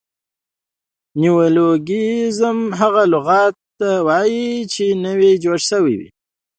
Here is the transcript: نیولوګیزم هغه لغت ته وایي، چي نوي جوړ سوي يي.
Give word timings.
نیولوګیزم 1.19 2.59
هغه 2.79 3.03
لغت 3.13 3.55
ته 3.79 3.89
وایي، 4.07 4.47
چي 4.73 4.85
نوي 5.05 5.31
جوړ 5.43 5.57
سوي 5.69 5.93
يي. 5.99 6.07